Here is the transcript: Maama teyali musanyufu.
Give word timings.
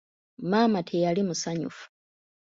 Maama 0.51 0.79
teyali 0.87 1.21
musanyufu. 1.27 1.83